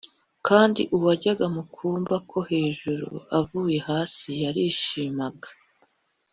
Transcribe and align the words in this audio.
kandi 0.47 0.81
uwajyaga 0.95 1.45
mu 1.55 1.63
kumba 1.75 2.15
ko 2.29 2.37
hejuru 2.51 3.07
avuye 3.39 3.77
hasi 3.89 4.29
yarishimaga 4.43 5.49